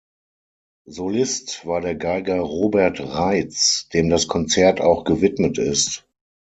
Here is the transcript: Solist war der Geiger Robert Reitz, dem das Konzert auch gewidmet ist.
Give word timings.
Solist 0.87 1.67
war 1.67 1.79
der 1.79 1.93
Geiger 1.93 2.39
Robert 2.39 2.99
Reitz, 3.01 3.87
dem 3.93 4.09
das 4.09 4.27
Konzert 4.27 4.81
auch 4.81 5.03
gewidmet 5.03 5.59
ist. 5.59 6.07